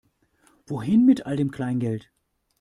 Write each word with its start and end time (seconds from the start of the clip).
Wohin 0.65 1.05
mit 1.05 1.27
all 1.27 1.37
dem 1.37 1.51
Kleingeld? 1.51 2.09